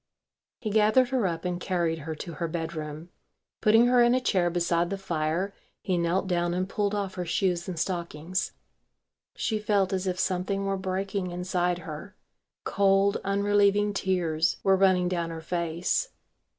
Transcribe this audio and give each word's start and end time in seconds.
He 0.57 0.71
gathered 0.71 1.09
her 1.09 1.27
up 1.27 1.45
and 1.45 1.59
carried 1.61 1.99
her 1.99 2.15
to 2.15 2.33
her 2.33 2.47
bedroom. 2.47 3.09
Putting 3.61 3.85
her 3.85 4.01
in 4.01 4.15
a 4.15 4.19
chair 4.19 4.49
beside 4.49 4.89
the 4.89 4.97
fire 4.97 5.53
he 5.79 5.95
knelt 5.95 6.25
down 6.25 6.55
and 6.55 6.67
pulled 6.67 6.95
off 6.95 7.13
her 7.13 7.23
shoes 7.27 7.67
and 7.69 7.77
stockings. 7.77 8.53
She 9.35 9.59
felt 9.59 9.93
as 9.93 10.07
if 10.07 10.17
something 10.19 10.65
were 10.65 10.75
breaking 10.75 11.29
inside 11.29 11.77
her. 11.77 12.15
Cold 12.63 13.17
unrelieving 13.23 13.93
tears 13.93 14.57
were 14.63 14.75
running 14.75 15.07
down 15.07 15.29
her 15.29 15.39
face. 15.39 16.09